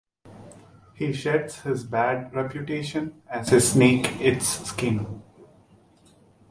He 0.95 1.13
sheds 1.13 1.59
his 1.61 1.83
bad 1.83 2.33
reputation 2.33 3.21
as 3.27 3.53
a 3.53 3.61
snake 3.61 4.07
its 4.19 4.47
skin. 4.47 5.21